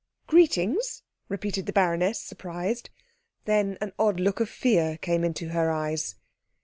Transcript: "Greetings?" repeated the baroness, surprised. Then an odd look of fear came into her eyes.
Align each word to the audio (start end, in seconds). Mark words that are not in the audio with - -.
"Greetings?" 0.25 1.03
repeated 1.29 1.67
the 1.67 1.71
baroness, 1.71 2.19
surprised. 2.19 2.89
Then 3.45 3.77
an 3.81 3.93
odd 3.99 4.19
look 4.19 4.39
of 4.39 4.49
fear 4.49 4.97
came 4.97 5.23
into 5.23 5.49
her 5.49 5.69
eyes. 5.69 6.15